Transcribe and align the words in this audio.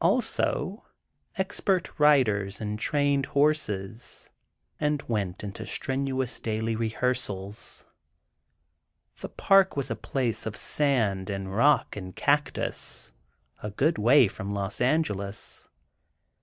Also, 0.00 0.86
expert 1.36 2.00
riders 2.00 2.58
and 2.58 2.78
trained 2.78 3.26
horses, 3.26 4.30
and 4.80 5.02
went 5.08 5.44
into 5.44 5.66
strenuous 5.66 6.40
daily 6.40 6.74
rehearsal. 6.74 7.54
The 9.20 9.28
"Park" 9.28 9.76
was 9.76 9.90
a 9.90 9.94
place 9.94 10.46
of 10.46 10.56
sand 10.56 11.28
and 11.28 11.54
rock 11.54 11.96
and 11.96 12.16
cactus, 12.16 13.12
a 13.62 13.68
good 13.70 13.98
way 13.98 14.26
from 14.26 14.54
Los 14.54 14.80
Angeles. 14.80 15.68